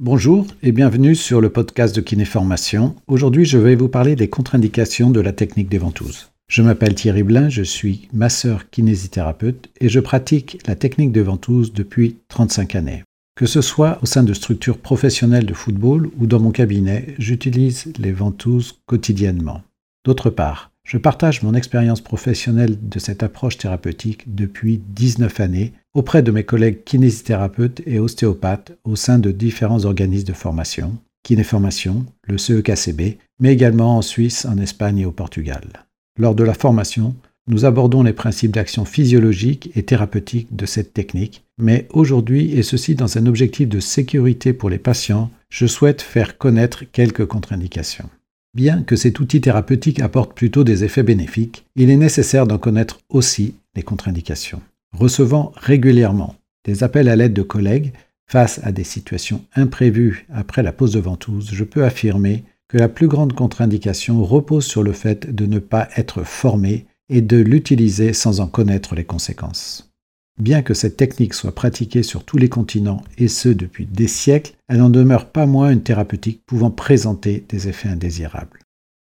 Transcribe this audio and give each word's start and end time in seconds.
Bonjour 0.00 0.48
et 0.64 0.72
bienvenue 0.72 1.14
sur 1.14 1.40
le 1.40 1.50
podcast 1.50 1.94
de 1.94 2.00
Kinéformation. 2.00 2.96
Aujourd'hui, 3.06 3.44
je 3.44 3.58
vais 3.58 3.76
vous 3.76 3.88
parler 3.88 4.16
des 4.16 4.28
contre-indications 4.28 5.12
de 5.12 5.20
la 5.20 5.32
technique 5.32 5.68
des 5.68 5.78
ventouses. 5.78 6.32
Je 6.48 6.62
m'appelle 6.62 6.96
Thierry 6.96 7.22
Blin, 7.22 7.48
je 7.48 7.62
suis 7.62 8.08
masseur 8.12 8.68
kinésithérapeute 8.70 9.70
et 9.80 9.88
je 9.88 10.00
pratique 10.00 10.58
la 10.66 10.74
technique 10.74 11.12
des 11.12 11.22
ventouses 11.22 11.72
depuis 11.72 12.16
35 12.26 12.74
années. 12.74 13.04
Que 13.36 13.46
ce 13.46 13.60
soit 13.60 14.00
au 14.02 14.06
sein 14.06 14.24
de 14.24 14.34
structures 14.34 14.78
professionnelles 14.78 15.46
de 15.46 15.54
football 15.54 16.10
ou 16.18 16.26
dans 16.26 16.40
mon 16.40 16.50
cabinet, 16.50 17.14
j'utilise 17.20 17.92
les 17.96 18.12
ventouses 18.12 18.80
quotidiennement. 18.86 19.62
D'autre 20.04 20.28
part, 20.28 20.72
je 20.84 20.98
partage 20.98 21.42
mon 21.42 21.54
expérience 21.54 22.02
professionnelle 22.02 22.76
de 22.80 22.98
cette 22.98 23.22
approche 23.22 23.56
thérapeutique 23.56 24.34
depuis 24.34 24.80
19 24.88 25.40
années 25.40 25.72
auprès 25.94 26.22
de 26.22 26.30
mes 26.30 26.44
collègues 26.44 26.84
kinésithérapeutes 26.84 27.80
et 27.86 27.98
ostéopathes 27.98 28.72
au 28.84 28.94
sein 28.94 29.18
de 29.18 29.30
différents 29.30 29.84
organismes 29.84 30.28
de 30.28 30.32
formation, 30.34 30.96
Kinéformation, 31.22 32.04
le 32.26 32.36
CEKCB, 32.36 33.16
mais 33.40 33.52
également 33.52 33.96
en 33.96 34.02
Suisse, 34.02 34.44
en 34.44 34.58
Espagne 34.58 34.98
et 34.98 35.06
au 35.06 35.10
Portugal. 35.10 35.84
Lors 36.18 36.34
de 36.34 36.44
la 36.44 36.52
formation, 36.52 37.16
nous 37.46 37.64
abordons 37.64 38.02
les 38.02 38.12
principes 38.12 38.52
d'action 38.52 38.84
physiologique 38.84 39.70
et 39.74 39.82
thérapeutique 39.82 40.54
de 40.54 40.66
cette 40.66 40.92
technique, 40.92 41.44
mais 41.58 41.88
aujourd'hui, 41.92 42.52
et 42.52 42.62
ceci 42.62 42.94
dans 42.94 43.18
un 43.18 43.26
objectif 43.26 43.68
de 43.68 43.80
sécurité 43.80 44.52
pour 44.52 44.70
les 44.70 44.78
patients, 44.78 45.30
je 45.48 45.66
souhaite 45.66 46.02
faire 46.02 46.36
connaître 46.36 46.84
quelques 46.84 47.26
contre-indications. 47.26 48.08
Bien 48.54 48.82
que 48.82 48.94
cet 48.94 49.18
outil 49.18 49.40
thérapeutique 49.40 50.00
apporte 50.00 50.34
plutôt 50.34 50.62
des 50.62 50.84
effets 50.84 51.02
bénéfiques, 51.02 51.66
il 51.74 51.90
est 51.90 51.96
nécessaire 51.96 52.46
d'en 52.46 52.58
connaître 52.58 53.00
aussi 53.08 53.54
les 53.74 53.82
contre-indications. 53.82 54.62
Recevant 54.92 55.52
régulièrement 55.56 56.36
des 56.64 56.84
appels 56.84 57.08
à 57.08 57.16
l'aide 57.16 57.32
de 57.32 57.42
collègues 57.42 57.92
face 58.26 58.60
à 58.62 58.70
des 58.70 58.84
situations 58.84 59.44
imprévues 59.56 60.26
après 60.32 60.62
la 60.62 60.72
pose 60.72 60.92
de 60.92 61.00
ventouse, 61.00 61.50
je 61.52 61.64
peux 61.64 61.84
affirmer 61.84 62.44
que 62.68 62.78
la 62.78 62.88
plus 62.88 63.08
grande 63.08 63.34
contre-indication 63.34 64.24
repose 64.24 64.64
sur 64.64 64.82
le 64.82 64.92
fait 64.92 65.34
de 65.34 65.46
ne 65.46 65.58
pas 65.58 65.88
être 65.96 66.22
formé 66.22 66.86
et 67.08 67.20
de 67.20 67.36
l'utiliser 67.36 68.12
sans 68.12 68.40
en 68.40 68.46
connaître 68.46 68.94
les 68.94 69.04
conséquences. 69.04 69.93
Bien 70.40 70.62
que 70.62 70.74
cette 70.74 70.96
technique 70.96 71.34
soit 71.34 71.54
pratiquée 71.54 72.02
sur 72.02 72.24
tous 72.24 72.38
les 72.38 72.48
continents 72.48 73.04
et 73.18 73.28
ce 73.28 73.48
depuis 73.48 73.86
des 73.86 74.08
siècles, 74.08 74.54
elle 74.68 74.78
n'en 74.78 74.90
demeure 74.90 75.30
pas 75.30 75.46
moins 75.46 75.70
une 75.70 75.82
thérapeutique 75.82 76.42
pouvant 76.44 76.72
présenter 76.72 77.44
des 77.48 77.68
effets 77.68 77.88
indésirables. 77.88 78.60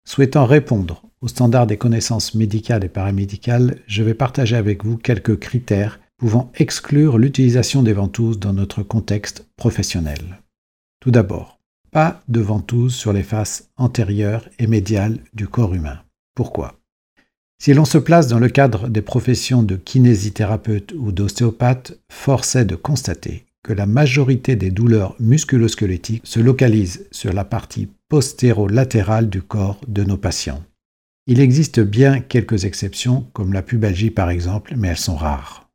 Souhaitant 0.06 0.46
répondre 0.46 1.04
aux 1.22 1.30
standards 1.30 1.68
des 1.68 1.78
connaissances 1.78 2.36
médicales 2.36 2.84
et 2.84 2.90
paramédicales, 2.90 3.80
je 3.88 4.04
vais 4.04 4.14
partager 4.14 4.58
avec 4.58 4.84
vous 4.84 4.98
quelques 4.98 5.40
critères 5.40 6.02
pouvant 6.18 6.52
exclure 6.56 7.18
l'utilisation 7.18 7.84
des 7.84 7.94
ventouses 7.94 8.40
dans 8.40 8.54
notre 8.54 8.84
contexte 8.84 9.48
professionnel. 9.56 10.42
Tout 11.00 11.12
d'abord, 11.12 11.60
pas 11.92 12.22
de 12.28 12.42
ventouses 12.42 12.96
sur 12.96 13.14
les 13.14 13.24
faces 13.24 13.70
antérieures 13.78 14.50
et 14.60 14.68
médiales 14.68 15.20
du 15.34 15.48
corps 15.48 15.74
humain. 15.74 16.00
Pourquoi? 16.36 16.83
Si 17.64 17.74
l'on 17.74 17.86
se 17.86 17.98
place 17.98 18.28
dans 18.28 18.40
le 18.40 18.50
cadre 18.50 18.90
des 18.90 19.02
professions 19.02 19.64
de 19.64 19.78
kinésithérapeute 19.78 20.92
ou 20.98 21.14
d'ostéopathe, 21.14 21.98
force 22.12 22.58
est 22.58 22.66
de 22.66 22.76
constater 22.76 23.46
que 23.64 23.72
la 23.72 23.86
majorité 23.86 24.58
des 24.58 24.70
douleurs 24.70 25.16
musculosquelettiques 25.22 26.24
se 26.26 26.42
localisent 26.42 27.08
sur 27.12 27.32
la 27.32 27.46
partie 27.46 27.88
postéro-latérale 28.10 29.30
du 29.30 29.42
corps 29.42 29.80
de 29.88 30.04
nos 30.04 30.18
patients. 30.18 30.62
Il 31.26 31.40
existe 31.40 31.80
bien 31.80 32.20
quelques 32.20 32.66
exceptions, 32.66 33.28
comme 33.32 33.54
la 33.54 33.62
pubalgie 33.62 34.12
par 34.12 34.30
exemple, 34.30 34.74
mais 34.76 34.90
elles 34.90 34.98
sont 34.98 35.16
rares. 35.16 35.70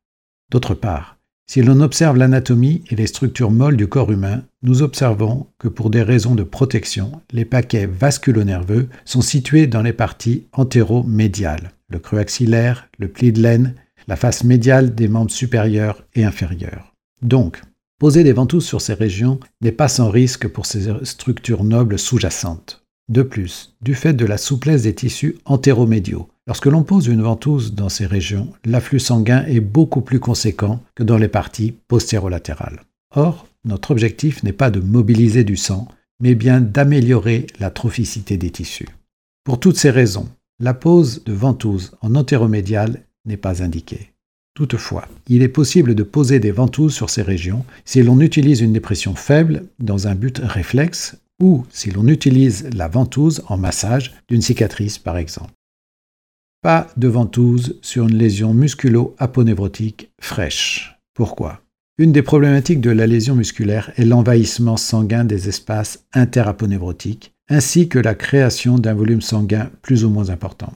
D'autre 0.51 0.75
part, 0.75 1.17
si 1.49 1.63
l'on 1.63 1.79
observe 1.79 2.15
l'anatomie 2.15 2.83
et 2.91 2.95
les 2.95 3.07
structures 3.07 3.49
molles 3.49 3.75
du 3.75 3.87
corps 3.87 4.11
humain, 4.11 4.43
nous 4.61 4.83
observons 4.83 5.47
que 5.57 5.67
pour 5.67 5.89
des 5.89 6.03
raisons 6.03 6.35
de 6.35 6.43
protection, 6.43 7.23
les 7.31 7.43
paquets 7.43 7.87
vasculonerveux 7.87 8.87
sont 9.03 9.21
situés 9.21 9.65
dans 9.65 9.81
les 9.81 9.91
parties 9.91 10.45
antéro-médiales, 10.53 11.71
le 11.87 11.97
creux 11.97 12.19
axillaire, 12.19 12.87
le 12.99 13.07
pli 13.07 13.31
de 13.31 13.41
laine, 13.41 13.73
la 14.07 14.15
face 14.15 14.43
médiale 14.43 14.93
des 14.93 15.07
membres 15.07 15.31
supérieurs 15.31 16.05
et 16.13 16.23
inférieurs. 16.23 16.93
Donc, 17.23 17.59
poser 17.97 18.23
des 18.23 18.33
ventouses 18.33 18.67
sur 18.67 18.79
ces 18.79 18.93
régions 18.93 19.39
n'est 19.61 19.71
pas 19.71 19.87
sans 19.87 20.11
risque 20.11 20.47
pour 20.47 20.67
ces 20.67 20.87
structures 21.03 21.63
nobles 21.63 21.97
sous-jacentes. 21.97 22.85
De 23.09 23.23
plus, 23.23 23.75
du 23.81 23.95
fait 23.95 24.13
de 24.13 24.27
la 24.27 24.37
souplesse 24.37 24.83
des 24.83 24.93
tissus 24.93 25.39
antéromédiaux, 25.45 26.29
lorsque 26.49 26.65
l'on 26.65 26.81
pose 26.81 27.05
une 27.05 27.21
ventouse 27.21 27.75
dans 27.75 27.89
ces 27.89 28.07
régions, 28.07 28.51
l'afflux 28.65 28.99
sanguin 28.99 29.45
est 29.45 29.59
beaucoup 29.59 30.01
plus 30.01 30.19
conséquent 30.19 30.81
que 30.95 31.03
dans 31.03 31.19
les 31.19 31.27
parties 31.27 31.75
postérolatérales. 31.87 32.81
Or, 33.15 33.45
notre 33.65 33.91
objectif 33.91 34.41
n'est 34.41 34.51
pas 34.51 34.71
de 34.71 34.79
mobiliser 34.79 35.43
du 35.43 35.55
sang, 35.55 35.87
mais 36.19 36.33
bien 36.33 36.59
d'améliorer 36.59 37.45
la 37.59 37.69
trophicité 37.69 38.35
des 38.35 38.49
tissus. 38.49 38.89
Pour 39.43 39.59
toutes 39.59 39.77
ces 39.77 39.91
raisons, 39.91 40.27
la 40.59 40.73
pose 40.73 41.23
de 41.23 41.33
ventouse 41.33 41.91
en 42.01 42.15
antéromédial 42.15 43.03
n'est 43.25 43.37
pas 43.37 43.61
indiquée. 43.61 44.09
Toutefois, 44.55 45.07
il 45.27 45.43
est 45.43 45.49
possible 45.49 45.93
de 45.93 46.03
poser 46.03 46.39
des 46.39 46.51
ventouses 46.51 46.95
sur 46.95 47.11
ces 47.11 47.21
régions 47.21 47.63
si 47.85 48.01
l'on 48.01 48.19
utilise 48.21 48.61
une 48.61 48.73
dépression 48.73 49.13
faible 49.13 49.65
dans 49.77 50.07
un 50.07 50.15
but 50.15 50.41
réflexe 50.43 51.15
ou 51.39 51.63
si 51.69 51.91
l'on 51.91 52.07
utilise 52.07 52.67
la 52.73 52.87
ventouse 52.87 53.43
en 53.49 53.57
massage 53.57 54.15
d'une 54.27 54.41
cicatrice 54.41 54.97
par 54.97 55.17
exemple. 55.17 55.53
Pas 56.61 56.87
de 56.97 57.07
ventouse 57.07 57.79
sur 57.81 58.09
une 58.09 58.17
lésion 58.17 58.53
musculo-aponevrotique 58.53 60.11
fraîche. 60.19 60.99
Pourquoi? 61.13 61.61
Une 61.97 62.11
des 62.11 62.21
problématiques 62.21 62.81
de 62.81 62.89
la 62.89 63.07
lésion 63.07 63.33
musculaire 63.33 63.93
est 63.95 64.03
l'envahissement 64.03 64.75
sanguin 64.75 65.23
des 65.23 65.47
espaces 65.47 66.03
interaponevrotiques 66.13 67.33
ainsi 67.49 67.87
que 67.87 67.97
la 67.97 68.13
création 68.13 68.77
d'un 68.77 68.93
volume 68.93 69.21
sanguin 69.21 69.71
plus 69.81 70.03
ou 70.03 70.09
moins 70.09 70.29
important. 70.29 70.73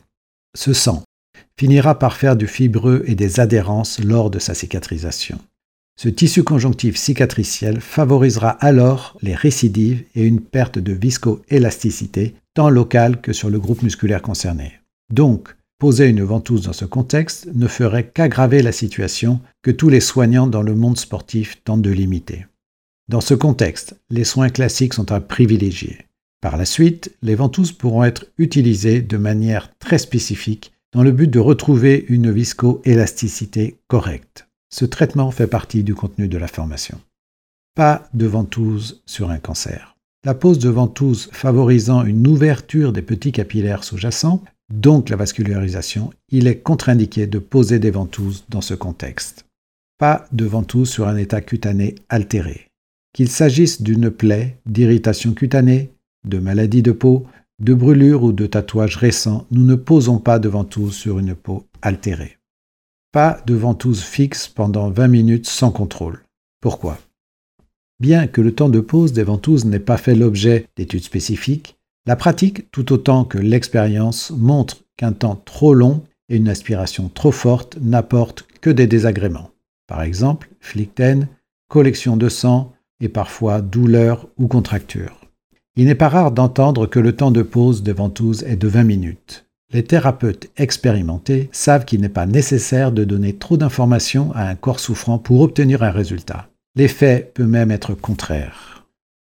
Ce 0.56 0.72
sang 0.72 1.04
finira 1.60 2.00
par 2.00 2.16
faire 2.16 2.38
du 2.38 2.48
fibreux 2.48 3.04
et 3.06 3.16
des 3.16 3.42
adhérences 3.42 4.00
lors 4.02 4.30
de 4.30 4.40
sa 4.40 4.54
cicatrisation. 4.54 5.38
Ce 6.00 6.08
tissu 6.08 6.44
conjonctif 6.44 6.96
cicatriciel 6.96 7.82
favorisera 7.82 8.50
alors 8.50 9.18
les 9.22 9.36
récidives 9.36 10.06
et 10.16 10.24
une 10.24 10.40
perte 10.40 10.80
de 10.80 10.94
viscoélasticité 10.94 12.36
tant 12.54 12.70
locale 12.70 13.20
que 13.20 13.34
sur 13.34 13.50
le 13.50 13.60
groupe 13.60 13.84
musculaire 13.84 14.22
concerné. 14.22 14.80
Donc, 15.12 15.56
poser 15.84 16.08
une 16.08 16.24
ventouse 16.24 16.62
dans 16.62 16.72
ce 16.72 16.86
contexte 16.86 17.50
ne 17.54 17.68
ferait 17.68 18.08
qu'aggraver 18.08 18.62
la 18.62 18.72
situation 18.72 19.42
que 19.64 19.70
tous 19.70 19.90
les 19.90 20.00
soignants 20.00 20.48
dans 20.48 20.62
le 20.62 20.76
monde 20.76 20.98
sportif 20.98 21.62
tentent 21.66 21.82
de 21.82 21.92
limiter. 21.92 22.46
Dans 23.10 23.20
ce 23.20 23.34
contexte, 23.34 24.00
les 24.10 24.24
soins 24.24 24.48
classiques 24.48 24.94
sont 24.94 25.12
à 25.12 25.20
privilégier. 25.20 26.06
Par 26.40 26.56
la 26.56 26.64
suite, 26.64 27.14
les 27.22 27.36
ventouses 27.36 27.74
pourront 27.74 28.06
être 28.06 28.28
utilisées 28.38 29.02
de 29.02 29.18
manière 29.18 29.78
très 29.78 29.98
spécifique 29.98 30.72
dans 30.94 31.04
le 31.04 31.12
but 31.12 31.30
de 31.30 31.40
retrouver 31.40 32.06
une 32.08 32.32
viscoélasticité 32.32 33.76
correcte. 33.90 34.48
Ce 34.70 34.86
traitement 34.86 35.32
fait 35.32 35.48
partie 35.48 35.84
du 35.84 35.96
contenu 35.96 36.30
de 36.30 36.38
la 36.38 36.48
formation. 36.48 36.98
Pas 37.76 38.08
de 38.14 38.26
ventouse 38.26 39.04
sur 39.06 39.32
un 39.32 39.40
cancer. 39.40 39.98
La 40.24 40.34
pose 40.34 40.60
de 40.60 40.70
ventouse 40.70 41.28
favorisant 41.34 42.06
une 42.06 42.26
ouverture 42.26 42.94
des 42.94 43.02
petits 43.02 43.34
capillaires 43.34 43.84
sous-jacents, 43.84 44.42
donc 44.72 45.10
la 45.10 45.16
vascularisation, 45.16 46.12
il 46.30 46.48
est 46.48 46.60
contre-indiqué 46.60 47.28
de 47.28 47.40
poser 47.40 47.80
des 47.80 47.92
ventouses 47.92 48.46
dans 48.50 48.62
ce 48.62 48.74
contexte. 48.74 49.46
Pas 49.98 50.28
de 50.32 50.46
ventouse 50.46 50.90
sur 50.90 51.08
un 51.08 51.18
état 51.18 51.42
cutané 51.42 51.96
altéré. 52.10 52.68
Qu'il 53.14 53.30
s'agisse 53.30 53.82
d'une 53.82 54.10
plaie, 54.10 54.58
d'irritation 54.66 55.34
cutanée, 55.34 55.92
de 56.26 56.40
maladies 56.40 56.82
de 56.82 56.92
peau, 56.92 57.28
de 57.60 57.74
brûlures 57.74 58.24
ou 58.24 58.32
de 58.32 58.48
tatouages 58.48 58.98
récents, 58.98 59.46
nous 59.52 59.64
ne 59.64 59.76
posons 59.76 60.18
pas 60.18 60.40
de 60.40 60.50
ventouse 60.50 60.96
sur 60.96 61.20
une 61.20 61.36
peau 61.36 61.66
altérée. 61.82 62.38
Pas 63.12 63.42
de 63.46 63.54
ventouse 63.54 64.02
fixe 64.02 64.48
pendant 64.48 64.90
20 64.90 65.08
minutes 65.08 65.48
sans 65.48 65.72
contrôle. 65.72 66.24
Pourquoi? 66.62 66.98
Bien 68.00 68.26
que 68.26 68.42
le 68.42 68.56
temps 68.56 68.70
de 68.70 68.80
pose 68.80 69.14
des 69.14 69.24
ventouses 69.24 69.66
n'ait 69.66 69.80
pas 69.80 69.98
fait 69.98 70.16
l'objet 70.16 70.68
d'études 70.76 71.04
spécifiques, 71.04 71.78
la 72.06 72.16
pratique, 72.16 72.70
tout 72.72 72.92
autant 72.92 73.24
que 73.24 73.38
l'expérience, 73.38 74.32
montre 74.32 74.84
qu'un 74.98 75.14
temps 75.14 75.42
trop 75.46 75.74
long 75.74 76.04
et 76.30 76.38
une 76.38 76.50
aspiration 76.50 77.10
trop 77.14 77.32
forte 77.32 77.78
n'apportent 77.82 78.46
que 78.62 78.70
des 78.70 78.88
désagréments. 78.88 79.52
Par 79.88 80.02
exemple, 80.02 80.50
flicten, 80.60 81.28
collection 81.70 82.18
de 82.18 82.30
sang 82.30 82.74
et 83.00 83.10
parfois 83.10 83.62
douleur 83.62 84.28
ou 84.38 84.48
contracture. 84.48 85.22
Il 85.76 85.86
n'est 85.86 85.96
pas 85.96 86.10
rare 86.10 86.32
d'entendre 86.32 86.88
que 86.88 87.00
le 87.00 87.16
temps 87.16 87.32
de 87.32 87.42
pause 87.42 87.84
de 87.84 87.92
ventouse 87.92 88.44
est 88.44 88.58
de 88.58 88.68
20 88.68 88.84
minutes. 88.84 89.46
Les 89.72 89.84
thérapeutes 89.84 90.52
expérimentés 90.56 91.50
savent 91.52 91.86
qu'il 91.86 92.02
n'est 92.02 92.10
pas 92.10 92.28
nécessaire 92.28 92.92
de 92.92 93.04
donner 93.04 93.34
trop 93.34 93.58
d'informations 93.58 94.32
à 94.36 94.44
un 94.44 94.56
corps 94.56 94.80
souffrant 94.80 95.18
pour 95.18 95.42
obtenir 95.42 95.82
un 95.82 95.90
résultat. 95.90 96.48
L'effet 96.76 97.32
peut 97.34 97.48
même 97.48 97.72
être 97.72 97.96
contraire. 97.96 98.83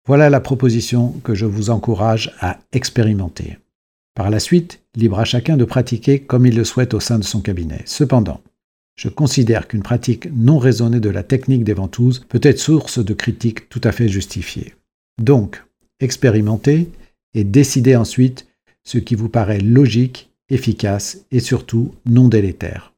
Voilà 0.07 0.30
la 0.30 0.39
proposition 0.39 1.12
que 1.25 1.36
je 1.36 1.45
vous 1.45 1.69
encourage 1.69 2.33
à 2.39 2.59
expérimenter. 2.71 3.57
Par 4.15 4.30
la 4.30 4.39
suite, 4.39 4.81
libre 4.95 5.19
à 5.19 5.25
chacun 5.25 5.57
de 5.57 5.65
pratiquer 5.65 6.19
comme 6.21 6.45
il 6.45 6.56
le 6.56 6.63
souhaite 6.63 6.94
au 6.94 7.01
sein 7.01 7.19
de 7.19 7.25
son 7.25 7.42
cabinet. 7.42 7.81
Cependant, 7.83 8.39
je 8.95 9.09
considère 9.09 9.68
qu'une 9.68 9.83
pratique 9.83 10.30
non 10.33 10.59
raisonnée 10.59 11.01
de 11.01 11.09
la 11.09 11.24
technique 11.24 11.65
des 11.65 11.74
ventouses 11.74 12.25
peut 12.30 12.39
être 12.42 12.57
source 12.57 13.04
de 13.04 13.13
critiques 13.13 13.68
tout 13.68 13.81
à 13.83 13.92
fait 13.92 14.07
justifiées. 14.07 14.75
Donc, 15.21 15.62
expérimentez 16.00 16.89
et 17.33 17.44
décidez 17.44 17.98
ensuite 17.98 18.48
ce 18.86 19.00
qui 19.00 19.15
vous 19.15 19.30
paraît 19.30 19.59
logique, 19.59 20.31
efficace 20.50 21.25
et 21.31 21.42
surtout 21.42 21.94
non 22.06 22.30
délétère. 22.30 22.94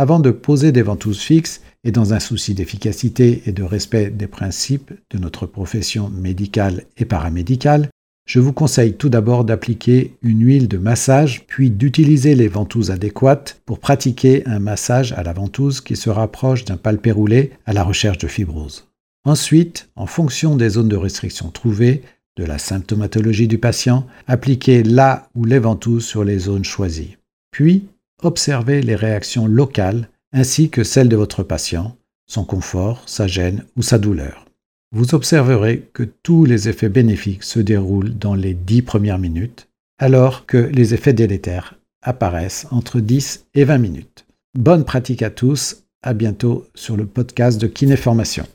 Avant 0.00 0.18
de 0.18 0.30
poser 0.30 0.72
des 0.72 0.80
ventouses 0.80 1.20
fixes, 1.20 1.60
et 1.84 1.92
dans 1.92 2.14
un 2.14 2.20
souci 2.20 2.54
d'efficacité 2.54 3.42
et 3.44 3.52
de 3.52 3.62
respect 3.62 4.08
des 4.08 4.28
principes 4.28 4.94
de 5.10 5.18
notre 5.18 5.44
profession 5.44 6.08
médicale 6.08 6.84
et 6.96 7.04
paramédicale, 7.04 7.90
je 8.26 8.40
vous 8.40 8.54
conseille 8.54 8.94
tout 8.94 9.10
d'abord 9.10 9.44
d'appliquer 9.44 10.14
une 10.22 10.42
huile 10.42 10.68
de 10.68 10.78
massage, 10.78 11.44
puis 11.46 11.70
d'utiliser 11.70 12.34
les 12.34 12.48
ventouses 12.48 12.90
adéquates 12.90 13.60
pour 13.66 13.78
pratiquer 13.78 14.42
un 14.46 14.58
massage 14.58 15.12
à 15.12 15.22
la 15.22 15.34
ventouse 15.34 15.82
qui 15.82 15.96
se 15.96 16.08
rapproche 16.08 16.64
d'un 16.64 16.78
palpé 16.78 17.12
roulé 17.12 17.50
à 17.66 17.74
la 17.74 17.84
recherche 17.84 18.16
de 18.16 18.26
fibrose. 18.26 18.88
Ensuite, 19.26 19.90
en 19.96 20.06
fonction 20.06 20.56
des 20.56 20.70
zones 20.70 20.88
de 20.88 20.96
restriction 20.96 21.50
trouvées, 21.50 22.00
de 22.38 22.44
la 22.46 22.56
symptomatologie 22.56 23.48
du 23.48 23.58
patient, 23.58 24.06
appliquez 24.26 24.82
la 24.82 25.28
ou 25.34 25.44
les 25.44 25.58
ventouses 25.58 26.06
sur 26.06 26.24
les 26.24 26.38
zones 26.38 26.64
choisies. 26.64 27.18
Puis, 27.50 27.84
observez 28.22 28.82
les 28.82 28.94
réactions 28.94 29.46
locales 29.46 30.08
ainsi 30.32 30.70
que 30.70 30.84
celles 30.84 31.08
de 31.08 31.16
votre 31.16 31.42
patient, 31.42 31.96
son 32.26 32.44
confort, 32.44 33.02
sa 33.06 33.26
gêne 33.26 33.64
ou 33.76 33.82
sa 33.82 33.98
douleur. 33.98 34.46
Vous 34.92 35.14
observerez 35.14 35.88
que 35.92 36.02
tous 36.02 36.44
les 36.44 36.68
effets 36.68 36.88
bénéfiques 36.88 37.44
se 37.44 37.60
déroulent 37.60 38.16
dans 38.16 38.34
les 38.34 38.54
10 38.54 38.82
premières 38.82 39.18
minutes, 39.18 39.68
alors 39.98 40.46
que 40.46 40.56
les 40.56 40.94
effets 40.94 41.12
délétères 41.12 41.76
apparaissent 42.02 42.66
entre 42.70 43.00
10 43.00 43.46
et 43.54 43.64
20 43.64 43.78
minutes. 43.78 44.26
Bonne 44.58 44.84
pratique 44.84 45.22
à 45.22 45.30
tous, 45.30 45.84
à 46.02 46.14
bientôt 46.14 46.66
sur 46.74 46.96
le 46.96 47.06
podcast 47.06 47.60
de 47.60 47.66
Kinéformation. 47.66 48.46